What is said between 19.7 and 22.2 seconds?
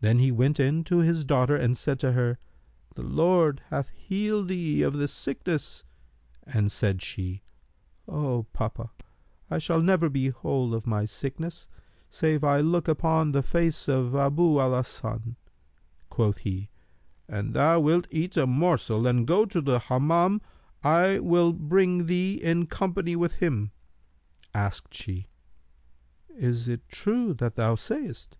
Hammam, I will bring